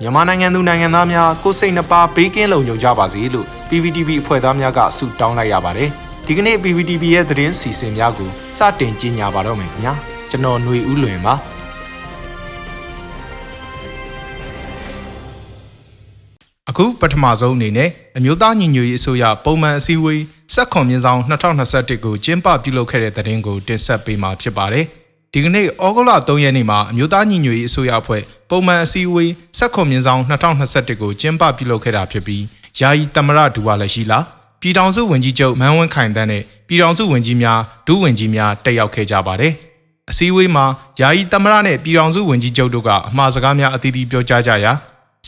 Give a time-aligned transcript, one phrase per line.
[0.00, 5.90] မြန်မာနိုင်ငံသူနိုင်ငံသားများကိုယ်စိတ်နှပါဘေးကင်းလုံခြုံကြပါစေလို့ PPTV အဖွဲ့သားများကဆုတောင်းလိုက်ရပါတယ်
[6.26, 9.94] ဒီကနေ့ PPTV ရဲ့သတင်းစီစဉ်များကိုစတင်ကြီးညာပါတော့မယ်ခင်ဗျာ
[10.30, 11.34] ကျွန်တော်ຫນွေဦးလွင်ပါ
[16.70, 20.22] အခုပထမဆုံးအနေနဲ့အမျိုးသားညီညွတ်ရေးအစိုးရပုံမှန်အစည်းအဝေး
[20.54, 24.86] ဆက်ခွန်မြင်းဆောင်2021ကိုကျင်းပပြုလုပ်ခဲ့တဲ့သတင်းကိုတင်ဆက်ပေးမှာဖြစ်ပါတယ်။
[25.38, 32.44] ဒီကနေ့ဩဂုတ်လ3ရက်နေ့မှာအမျိုးသားညီညွတ်ရေးအစိုးရအဖွဲ့ပုံမှန်အစည်းအဝေးဆက်ခွန်မြင်းဆောင်2021ကိုကျင်းပပြုလုပ်ခဲ့တာဖြစ်ပြီး
[32.78, 34.24] ယာယီတမရဒူဝါလည်းရှိလား
[34.60, 39.52] ပြည်ထောင်စုဝန်ကြီးချုပ်မန်းဝင်းခိုင်တန်းနဲ့ပြည်ထောင်စုဝန်ကြီးများဒုဝန်ကြီးများတက်ရောက်ခဲ့ကြပါတယ်။
[40.10, 40.64] အစည်းအဝေးမှာ
[41.00, 44.72] ယာယီတမရနဲ့ပြည်ထောင်စုဝန်ကြီးချုပ်တို့ကအမှားစကားများအသီးသီးပြောကြားကြရာ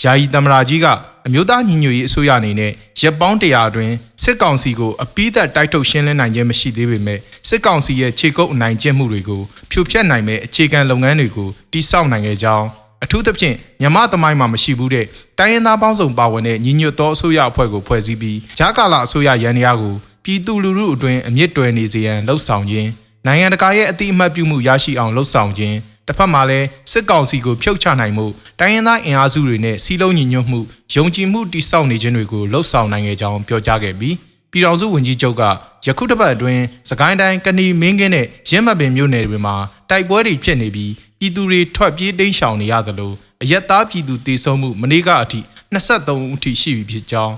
[0.03, 0.87] ယာယီသမ္မရာကြီးက
[1.29, 7.19] အမျိုးသားညီညွတ်ရေးအစိုးရအနေနဲ့ရပ်ပေါင်းတရာအတွင်းစစ်ကောင်စီကိုအပိသက်တိုက်ထုတ်ရှင်းလင်းနိုင်ခြင်းမရှိသေးပေမဲ့
[7.49, 12.67] စစ်ကောင်စီရဲ့ခြေကုပ်အနိုင်ကျင့်မှုတွေကိုဖြိုဖျက်နိုင်မဲ့အခြေခံလုပ်ငန်းတွေကိုတိစောက်နိုင်ခဲ့ကြောင်း
[13.05, 15.07] အထူးသဖြင့်မြမသမိုင်းမှာမရှိဘူးတဲ့
[15.39, 22.89] တိုင်းရင်းသားပေါင်းစုံပါဝင်တဲ့ညီညွတ်သောအစိုးရအဖွဲ့ကိုဖွဲ့စည်းပြီးဂျာကာလာအစိုးရရန်တရားကိုပြည်သူလူထုအတွင်းအမြင့်တွယ်နေစေရန်လှုံ့ဆော်ခြင်း
[23.27, 25.77] နိုင်ငံတကာရဲ့အတိအမှတ်ပြုမှုရရှိအောင်လှုံ့ဆော်ခြင်း
[26.09, 28.27] တစ်ဖက်မှာလည်းစစ်ကောင်စီကိုဖြုတ်ချနိုင်မှု
[28.61, 30.61] တိုင်းရင်းသားအင်အားစုတွေနဲ့စီးလုံးညီညွတ်မှု
[30.95, 34.15] ယုံကြည်မှုတိစောက်နေခြင်းတွေကိုလှုံ့ဆော်နိုင်ခဲ့ကြောင်းပြောကြားခဲ့ပြီး
[34.51, 35.43] ပြည်တော်စုဝန်ကြီးချုပ်က
[35.87, 39.57] ယခုတစ်ပတ်အတွင်းစကိုင်းတိုင်းကဏီမင်းကင်းနဲ့ရင်းမပင်မြို့နယ်တွေမှာ
[39.91, 45.41] တိုက်ပွဲတွေဖြစ်နေပြီးပြည်သူတွေထွက်ပြေးတိမ်းရှောင်နေရသလိုအရက်သားပြည်သူတေဆုံးမှုမနေ့ကအထိ
[45.73, 47.35] 23ဦးအထိရှိပြီဖြစ်ကြောင်း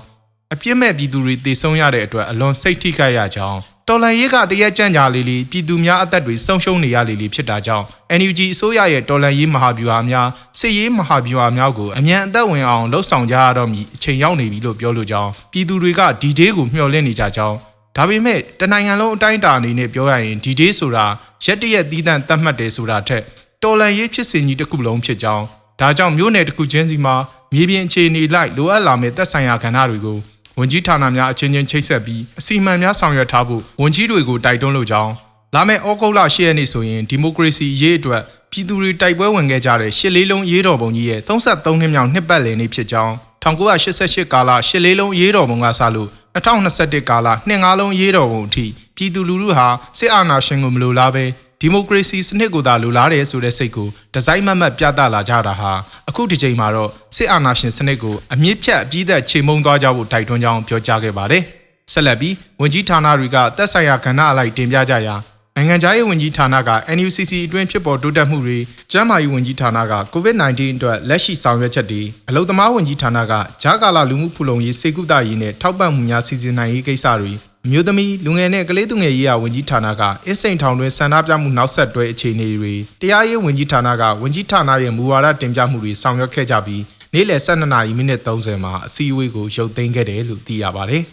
[0.53, 7.85] အပြစ်မဲ့ပြည်သူတွေတေဆုံးရတဲ့အတွက်အလွန်စိတ်ထိခိုက်ရကြောင်းတော်လန်ရေးကတရက်ကြံ့ကြာလေးလေးပြည်သူများအသက်တွေဆုံးရှုံးနေရလေးလေးဖြစ်တာကြောင့်
[8.19, 10.27] NUG အစိုးရရဲ့တော်လန်ရေးမဟာဗျူဟာများ
[10.59, 17.57] စစ်ရေးမဟာဗျူဟာများကိုအမြန်အသက်ဝင်အောင်လှုပ်ဆောင်ကြရတော့မည်အချိန်ရောက်နေပြီလို့ပြောလိုကြောင်းပြည်သူတွေကဒီဒေးကိုမျှော်လင့်နေကြကြောင်း
[17.97, 21.05] ဒါပေမဲ့တနိုင်ငံလုံးအတိုင်းအတာအနေနဲ့ပြောရရင်ဒီဒေးဆိုတာ
[21.45, 23.23] ရက်တရက်သီးသန့်သတ်မှတ်တယ်ဆိုတာထက်
[23.63, 25.45] တော်လန်ရေးဖြစ်စဉ်ကြီးတစ်ခုလုံးဖြစ်ကြောင်း
[25.79, 27.15] ဒါကြောင့်မြို့နယ်တစ်ခုချင်းစီမှာ
[27.53, 30.17] မြေပြင်အခြေအနေလိုက်လိုအပ်လာမယ့်သက်ဆိုင်ရာကဏ္ဍတွေကို
[30.59, 35.11] ဝန်ကြီးဌာနများအချင်းချင်းချိတ်ဆက်ပြီးအစီအမံများဆောင်ရွက်ထားဖို့ဝန်ကြီးတွေကိုတိုက်တွန်းလိုကြောင်း
[35.55, 43.13] လာမယ့်ဩဂုတ်လ10ရက်နေ့ဆိုရင်ဒီမိုကရေစီရေးအတွက်ပြည်သူတွေတိုက်ပွဲဝင်ခဲ့ကြတဲ့ရှစ်လေးလုံးရေးတော်ပုံကြီးရဲ့33နှစ်မြောက်နှစ်ပတ်လည်နေ့ဖြစ်ကြောင်း
[43.43, 49.67] 1988ကာလရှစ်လေးလုံးရေးတော်ပုံကစလို့2021ကာလနှစ်ငါးလုံးရေးတော်ပုံအထိပြည်သူလူထုဟာ
[49.97, 51.25] စစ်အာဏာရှင်ကိုမလိုလားပဲ
[51.61, 55.71] ဒီမိုကရေစီစနစ်ကိုသာလိုလားတယ်ဆိုတဲ့စိတ်ကိုဒီဇိုင်းမတ်မတ်ပြသလာကြတာဟာ
[56.09, 61.43] အခုဒီချိန်မှာတော့စစ်အာဏာရှင်စနစ်ကိုအမြင့်ဖြတ်အပြည့်သက်ချိန်မုံသွားကြဖို့တိုက်တွန်းကြောင်းပြောကြားခဲ့ပါတယ်။
[61.93, 65.15] ဆက်လက်ပြီးဝန်ကြီးဌာနတွေကသက်ဆိုင်ရာကဏ္ဍအလိုက်တင်ပြကြရာ
[65.55, 68.59] နိုင်ငံခြားရေးဝန်ကြီးဌာနက NUCC အတွင်းဖြစ်ပေါ်တိုးတက်မှုတွေ
[68.91, 73.33] ကျန်းမာရေးဝန်ကြီးဌာနက COVID-19 အတွက်လက်ရှိဆောင်ရွက်ချက်တွေအလုံသမားဝန်ကြီးဌာနက
[73.63, 86.83] ဂျာကာလာလူမှုဖူလုံရေးစေကုသရေးနဲ့ထောက်ပံ့မှုများစီစဉ်နိုင်ရေးကိစ္စတွေအ မျိုးသမီးလူငယ်နဲ့ကလေးသူငယ်ရေးရာဝန်ကြီးဌာနကအစ်စိန်ထောင်တွင်ဆန္ဒပြမှုနောက်ဆက်တွဲအခြေအနေတွေတရားရေးဝန်ကြီးဌာနကဝန်ကြီးဌာနရဲ့မူဝါဒတင်ပြမှုတွေဆောင်ရွက်ခဲ့ကြပြီး
[87.13, 91.03] နေ့လယ်12နာရီမိနစ်30မှာအစည်းအဝေးကိုရုပ်သိမ်းခဲ့တယ်လို့သိရပါတယ်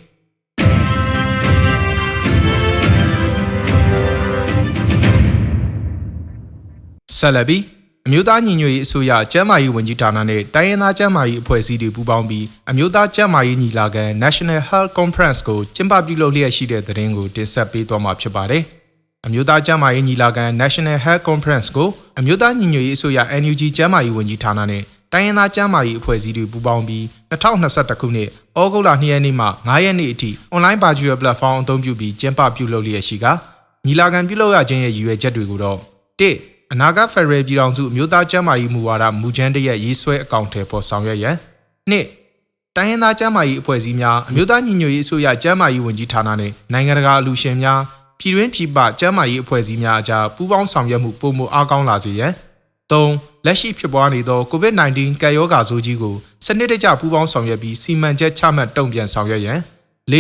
[7.19, 7.63] ဆက်လက်ပြီး
[8.09, 18.63] အမျိုးသားညီညွတ်ရေးအစိုးရကျန်းမာရေးဝန်ကြီးဌာနနဲ့တိုင်းရင်းသားကျန်းမာရေးအဖွဲ့အစည်းတွေပူးပေါင်းပြီးအမျိုးသားကျန်းမာရေးညီလာခံ National Health Conference ကိုကျင်းပပြုလုပ်လျက်ရှိတဲ့သတင်းကိုတင်ဆက်ပေးသွားမှာဖြစ်ပါတယ်။
[19.27, 24.83] အမျိုးသားကျန်းမာရေးညီလာခံ National Health Conference ကိုအမျိုးသားညီညွတ်ရေးအစိုးရ NUG ကျန်းမာရေးဝန်ကြီးဌာနနဲ့
[25.13, 33.27] တိုင်းရင်းသားကျန်းမာရေးအဖွဲ့အစည်းတွေပူးပေါင်းပြီး2021ခုနှစ်ဩဂုတ်လ2ရက်နေ့မှ9ရက်နေ့အထိ online virtual platform အသုံးပြုပြီးကျင်းပပြုလုပ်လျက်ရှိက
[33.87, 35.79] ညီလာခံပြုလုပ်ရခြင်းရဲ့ရည်ရွယ်ချက်တွေကိုတော့
[36.21, 41.37] 1 အနာဂတ်ဖက်ဒရယ်ပြည်ထောင်စုအမျိုးသားကျန်းမာရေးမူဝါဒမူကြမ်းတရက်ရေးဆွဲအကောင့်ထဲပေါ်ဆောင်ရွက်ရန်
[41.91, 42.07] နှစ်
[42.77, 47.81] တိုင်းရင်းသားကျန်းမာရေးအဖွဲ့အစည်းများအမျိုးသားညီညွတ်ရေးအစိုးရကျန်းမာရေးဝန်ကြီးဌာနနဲ့နိုင်ငံတကာအလူရှင်များ
[48.19, 52.33] ပြည်တွင်းပြည်ပကျန်းမာရေးအဖွဲ့အစည်းများအကြားပူးပေါင်းဆောင်ရွက်မှုပုံမအားကောင်းလာစေရန်
[52.91, 53.05] ၃
[53.47, 56.15] လက်ရှိဖြစ်ပွားနေသော COVID-19 ကပ်ရောဂါဆိုးကြီးကို
[56.47, 59.59] စနစ်တကျပူးပေါင်းဆောင်ရွက်ပြီးစီမံချက်ချမှတ်တုံ့ပြန်ဆောင်ရွက်ရန်
[60.13, 60.17] ၄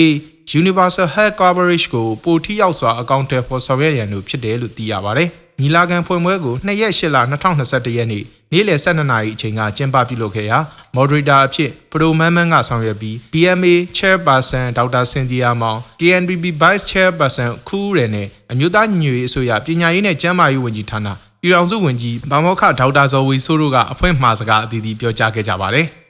[0.60, 5.30] Universal Health Coverage ကိုပိုထိရောက်စွာအကောင့်ထဲပေါ်ဆောင်ရွက်ရန်တို့ဖြစ်တယ်လို့သိရပါတယ်။
[5.60, 10.58] ညီလာခံဖွင့်ပွဲကို2ရက်8လ2021ရက်နေ့နေ့လယ်12နာရီအချိန်ကကျင်းပပြုလုပ်ခဲ့ရာ
[10.96, 21.08] moderator အဖြစ်ပရိုမန်မန်ကဆောင်ရွက်ပြီး BMA chairperson ဒေါက်တာစင်တီယာမောင် KNPB vice chairperson ခူးရယ်နဲ့အမျိုးသားညီညွတ်ရေးအစိုးရပညာရေးနဲ့ကျန်းမာရေးဝန်ကြီးဌာန
[21.42, 25.88] ပြည်ထောင်စုဝန်ကြီးဗမောခဒေါက်တာဇော်ဝေဆိုးတို့ကအဖွင့်မှာစကားအသီးသီးပြောကြားခဲ့ကြပါတယ်။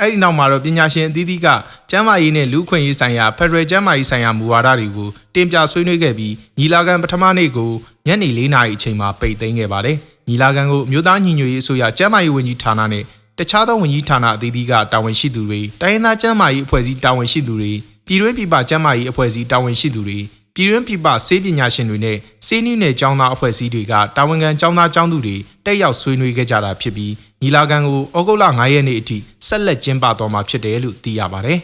[0.00, 1.48] အဲ့ဒီနောက်မှာတော့ပညာရှင်အသီးသီးက
[1.90, 7.70] ကျန်းမာရေးနဲ့လူခွင့်ရေးဆိုင်ရာဖက်ဒရယ်ကျန်းမာရေးဆိုင်ရာမူဝါဒတွေကိုတင်ပြဆွေးနွေးခဲ့ပြီးညီလာခံပထမနေ့ကို
[8.06, 9.96] ညနေ၄နာရီအချိန်မှာပိတ်သိမ်းခဲ့ပါတယ်။
[10.28, 13.04] ညီလာခံကိုမြို့သားညီညွတ်ရေးအစိုးရကျန်းမာရေးဝန်ကြီးဌာနနဲ့
[13.38, 17.72] တခြားသောဝန်ကြီးဌာနအသီးသီးကတာဝန်ရှိသူတွေတိုင်းရင်းသားကျန်းမာရေးအဖွဲ့အစည်းတာဝန်ရှိသူတွေ
[18.06, 20.18] ပြည်တွင်းပြည်ပကျန်းမာရေးအဖွဲ့အစည်းတာဝန်ရှိသူတွေ
[20.60, 22.16] ပြည်တွင်းပြည်ပဆေးပညာရှင်တွေနဲ့
[22.46, 27.12] ဆေးနည်းနယ်ကျောင်းသားအဖွဲ့အစည်းတွေကတာဝန်ခံကျောင်းသားကျောင်းသူတွေတက်ရောက်ဆွေးနွေးခဲ့ကြတာဖြစ်ပြီး
[27.42, 31.58] ညီလာခံကိုဩဂုတ်လ9ရက်နေ့အထိဆက်လက်ကျင်းပသွားမှာဖြစ်တယ်လို့သိရပါတယ်။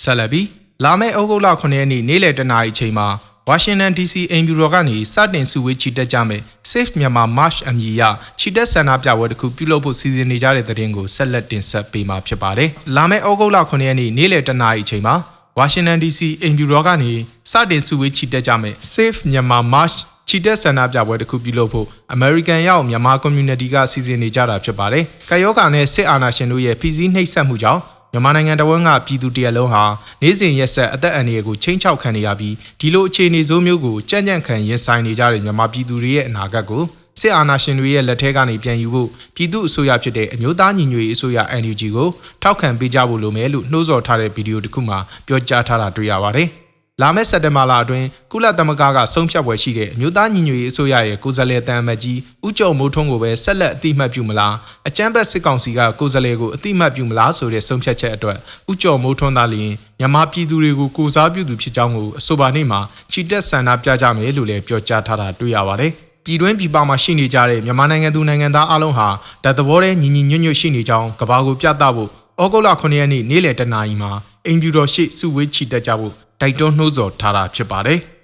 [0.00, 0.48] ဆက်လက်ပြီး
[0.84, 3.08] လာမယ့်ဩဂုတ်လ9ရက်နေ့နေ့လယ်တနာရီအချိန်မှာ
[3.48, 8.02] ဝါရှင်တန် DC အိမ်ဖြူတော်ကနေစတင်စုဝေးချီတက်ကြမယ် Safe Myanmar March အမည်အရ
[8.40, 15.14] ချီတက်ဆန္ဒပြပွဲတစ်ခုပြုလုပ်ဖို့စီစဉ်နေကြတဲ့တဲ့တင်ကိုဆက်လက်တင်ဆက်ပေးမှာဖြစ်ပါတယ်။လာမယ့်ဩဂုတ်လ9ရက်နေ့နေ့လယ်တနာရီအချိန်မှာ
[15.58, 17.12] ဝါရှင်တန် DC အိမ်ဖြူတော်ကနေ
[17.50, 19.96] စတင်စုဝေးချီတက်ကြမယ် Safe Myanmar March
[20.28, 21.86] ချီတက်ဆန္ဒပြပွဲတစ်ခုပြုလုပ်ဖို့
[22.16, 27.82] American ရောက်မြန်မာ community ကစီစဉ်နေကြတာဖြစ်ပါတယ်။ကာယောဂါနဲ့စစ်အာဏာရှင်တို့ရဲ့ဖီစည်းနှိပ်စက်မှုကြောင့်
[28.14, 29.84] မြန်မာနိုင်ငံတော်ဝန်ကပြည်သူတရက်လုံးဟာ
[30.22, 36.82] နေ့စဉ်ရက်ဆက်အသက်အန္တရာယ်ကိုချိန်ချောက်ခံနေရပြီးဒီလိုအခြေအနေဆိုးမျိုးကိုကြံ့ကြံ့ခံရင်ဆိုင်နေကြတဲ့မြန်မာပြည်သူတွေရဲ့အနာဂတ်ကို
[37.20, 42.08] စစ်အာဏာရှင်တွေရဲ့လက်ထဲကနေပြန်ယူဖို့ပြည်သူအစိုးရဖြစ်တဲ့အမျိုးသားညီညွတ်ရေးအစိုးရ NUG ကို
[42.42, 46.50] ထောက်ခံပေးကြဖို့လိုမယ်လို့နှိုးဆော်ထားတဲ့ဗီဒီယိုတစ်ခုမှာပြောကြားထားတာတွေ့ရပါတယ်။
[47.02, 54.54] လာမယ့်စက်တင်ဘာလအတွင်းကုလသမဂ္ဂကဆုံးဖြတ်ပွဲရှိတဲ့အမျိုးသားညီညွတ်ရေးအစိုးရရဲ့ကိုယ်စားလှယ်တန်အမတ်ကြီးဦးကျော်မိုးထွန်းကိုပဲဆက်လက်အတိအမှတ်ပြုမလား
[54.88, 58.38] အကြမ်းဖက်စစ်ကောင်စီကကိုယ်စားလှယ်ကိုအတိအမှတ်ပြုမလားဆိုတဲ့ဆုံးဖြတ်ချက်အတွက်
[58.70, 62.80] ဦးကျော်မိုးထွန်းသားလျင်မြန်မာပြည်သူတွေကိုကိုစားပြုသူဖြစ်ကြောင်းကိုအဆိုပါနေ့မှာ
[63.12, 65.92] ချီတက်ဆန္ဒပြကြမယ်လို့လည်းပြောကြားထားတာတွေ့ရပါတယ်
[66.24, 69.08] ပြည်တွင်းပြည်ပမှာရှိနေကြတဲ့မြန်မာနိုင်ငံသူနိုင်ငံသားအလုံးဟာ
[69.44, 72.10] တသဘောတည်းညီညီညွတ်ညွတ်ရှိနေကြောင်းကဘာကိုပြသဖို့
[72.42, 74.10] ဩဂုတ်လ9ရက်နေ့နေ့လယ်တနာရီမှာ
[74.46, 78.00] အင်ဂျူတော်ရှိစုဝေးချီတက်ကြဖို့ တိုက်တွန်းနှိုးဆော်ထားတာဖြစ်ပါတယ်။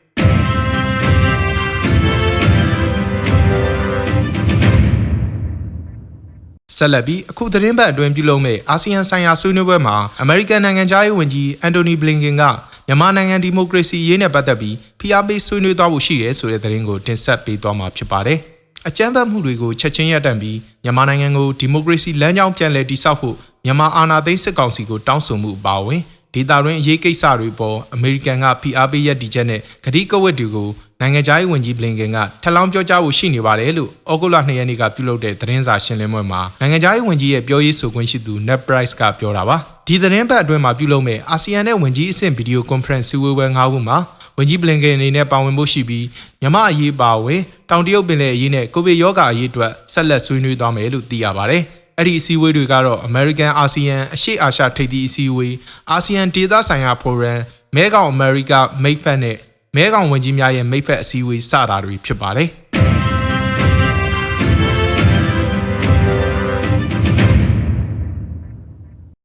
[6.76, 12.42] ဆက်လက်ပြီးအခုသတင်းပတ်အတွင်းပြုလုပ်မဲ့အာဆီယံဆိုင်ရာဆွေးနွေးပွဲမှာအမေရိကန်နိုင်ငံသားရေးဝန်ကြီးအန်တိုနီဘလင်ကင်က
[12.86, 18.38] မြန်မာနိုင်ငံဒီမိုကရေစီရေးနဲ့ပတ်သက်ပြီးဖိအားပေးဆွေးနွေးသွားဖို့ရှိတယ်ဆိုတဲ့သတင်းကိုတင်ဆက်ပေးသွားမှာဖြစ်ပါတယ်။
[18.88, 26.02] အကြမ်းဖက်မှုတွေကိုချက်ချင်းရပ်တန့်ပြီးမြန်မာနိုင်ငံကိုဒီမိုကရေစီလမ်းကြောင်းပြန်လည်တည်ဆောက်ဖို့မြန်မာအာဏာသိမ်းစစ်ကောင်စီကိုတောင်းဆိုမှုအပါအဝင်
[26.34, 30.68] ဒေတာတွင်အရေးကိစ္စတွေပေါ်အမေရိကန်ကဖိအားပေးရည်တည်ချက်နဲ့ဂတိကဝတ်တွေကို
[31.00, 39.56] နိုင်ငံခြားရေးဝန်ကြီးဘလင်ကန်ကထပ်လောင်းပြောကြားဖို့ရှိနေပါတယ်လို့ဩဂုတ်လ2ရက်နေ့ကပြုလုပ်တဲ့သတင်းစာရှင်းလင်းပွဲမှာနိုင်ငံခြားရေးဝန်ကြီးရဲ့ပြောရေးဆိုခွင့်ရှိသူ Net Price ကပြောတာပါ
[39.86, 43.98] ဒီသတင်းပတ်အတွင်းမှာပြုလုပ်မဲ့အာဆီယံနဲ့ဝန်ကြီးအဆင့်ဗီဒီယိုကွန်ဖရင့်စည်းဝေးပွဲ၅ခုမှာ
[44.38, 46.06] ဝန်ကြီးဘလင်ကန်အနေနဲ့ပါဝင်ဖို့ရှိပြီး
[46.40, 47.40] မြန်မာအရေးပါဝင်
[47.70, 51.64] တောင်တရုတ်ပင်လယ်အရေးနဲ့ကိုဗစ်ရောဂါအရေးအတွက်ဆက်လက်ဆွေးနွေးသွားမယ်လို့သိရပါတယ်။
[52.00, 55.54] အဲ့ဒီအစည်းအဝေးတွေကတော့ American ASEAN အရှေ့အာရှထိပ်သီးအစည်းအဝေး
[55.96, 57.40] ASEAN ဒေသဆိုင်ရာဖိုရမ်
[57.76, 58.52] မဲကောင်အမေရိက
[58.82, 59.36] မိတ်ဖက်နဲ့
[59.76, 62.48] မဲကောင်ဝန်ကြီးများရဲ့မိတ်ဖက်အစည်းအဝေးစတာတွေဖြစ်ပါတယ်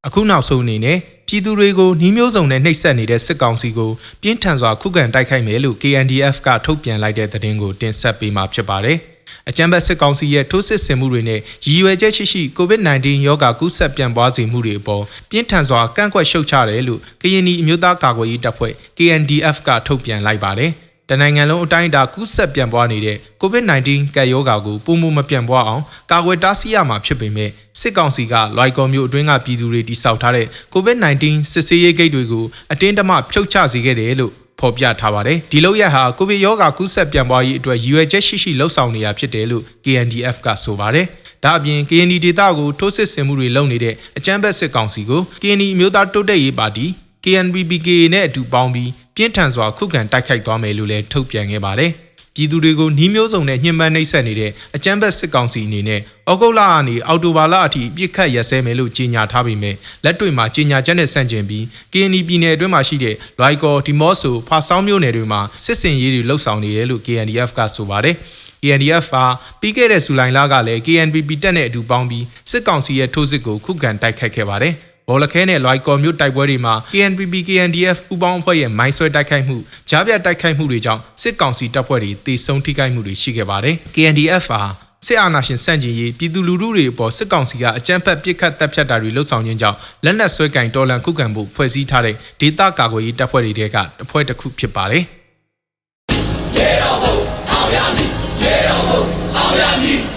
[0.06, 3.90] အခုနောက်ဆုံးအနေနဲ့ပြည်သူတွေကိုနှီးမျိုးစုံနဲ့နှိပ်စက်နေတဲ့စစ်ကောင်စီကို
[4.22, 9.00] ပြင်းထန်စွာခုခံတိုက်ခိုက်မယ်လို့ KNDF ကထုတ်ပြန်လိုက်တဲ့သတင်းကိုတင်ဆက်ပေးမှာဖြစ်ပါတယ်။
[9.48, 20.72] အကြမ်းဖက်စစ်ကောင်စီရဲ့ထိုးစစ်ဆင်မှုတွေနဲ့ရည်ရွယ်ချက်ရှိရှိ COVID-19 ရောဂါကူးစက်ပြန့်ပွားစေမှုတွေအပေါ်ပြင်းထန်စွာကန့်ကွက်ရှုတ်ချတယ်လို့ကရင်နီအမျိုးသားကာကွယ်ရေးတပ်ဖွဲ့ KNDF ကထုတ်ပြန်လိုက်ပါတယ်။
[21.10, 27.50] တနိုင်ငံလုံးအတိုင်းအတာကူးစက်ပြန့်ပွားနေတဲ့ COVID-19 ကပ်ရောဂါကိုပုံမှုမပြန့်ပွားအောင်ကာကွယ်တားဆီးရမှာဖြစ်ပေမဲ့
[27.80, 41.06] စစ်ကောင်စီကလွိုင်ကော်မြို့အတွင်းကပြည်သူတွေတိစောက်ထားတဲ့ COVID-19 စစ်ဆေးရေးဂိတ်တွေကိုအတင်းတမဖြုတ်ချစေခဲ့တယ်လို့ ဖော်ပြထားပါတယ်ဒီလောက်ရဟာကိုဗစ်ရောဂါကူးစက်ပြန့်ပွားရေးအတွက်ရည်ရွယ်ချက်ရှိရှိလှုံ့ဆော်နေရဖြစ်တယ်လို့ KNDF ကဆိုပါတယ်
[41.44, 46.86] ဒါအပြင် KND ဒေတာကိုထိုးစစ်ဆင်မှုတွေလုပ်နေတဲ့အကြမ်းဖက်စစ်ကောင်စီကို KND အမျိုးသားတိုးတက်ရေးပါတီ
[47.24, 51.92] KNPPK နဲ့အတူပေါင်းပြီးပြင်းထန်စွာခုခံတိုက်ခိုက်သွားမယ်လို့လည်းထုတ်ပြန်ခဲ့ပါတယ်။
[52.36, 68.16] ပြည်သူတွေကိုနှီးမျိုးစုံနဲ့ညှဉ်းပန်းနှိပ်စက်နေတဲ့အကြမ်းဖက်စစ်ကောင်စီအနေနဲ့ဩဂုတ်လကနေအောက်တိုဘာလအထိပြစ်ခတ်ရက်စဲမယ်လို့ကြေညာထားပေမဲ့လက်တွေ့မှာကြေညာချက်နဲ့ဆန့်ကျင်ပြီး KNY ပြည်နယ်အတွင်းမှာရှိတဲ့လွိုင်ကော်ဒီမော့ဆိုဖာဆောင်းမြို့နယ်တွေမှာစစ်စင်ရေးတွေလှုပ်ဆောင်နေတယ်လို့ KNDF ကဆိုပါတယ်
[68.62, 69.24] KNDF ဟာ
[69.60, 74.76] ပြီးခဲ့တဲ့ဇူလိုင်လကလည်း KNPP တပ်နဲ့အတူပေါင်းပြီးစစ်ကောင်စီရဲ့ထိုးစစ်ကိုခုခံတိုက်ခိုက်ခဲ့ပါတယ်။
[75.10, 79.56] ဘောလခဲနဲ့လွိုက်ကော်မြို့တိုက်ပွဲတွေမှာ KNPP KNDF ပူးပေါင်းအဖွဲ့ရဲ့မိုင်းဆွဲတိုက်ခိုက်မှု
[79.90, 84.60] ကြားပြတိုက်ခိုက်မှုတွေကြောင့်စစ်ကောင်စီတပ်ဖွဲ့တွေတေဆုံးထိခိုက်မှုတွေရှိခဲ့ပါတယ်။ KNDF ဟာ
[85.06, 95.04] စစ်အာဏာရှင်စန့်ကျင်ရေးပြည်သူလူထုတွေအပေါ်စစ်ကောင်စီကအကြမ်းဖက်ပစ်ခတ်တပ်ဖြတ်တာတွေလှုပ်ဆောင်ခြင်းကြောင့်လက်နက်ဆွဲကင်တော်လန်ခုခံမှုဖွဲ့စည်းထားတဲ့ဒေသကာကွယ်ရေးတပ်ဖွဲ့တွေကတပ်ဖွဲ့တစ်ခုဖြစ်ပါတယ်။
[96.56, 97.16] ရေတော်ဘုံ
[97.50, 98.10] အောင်ရမည်
[98.42, 99.02] ရေတော်ဘုံ
[99.36, 100.15] အောင်ရမည်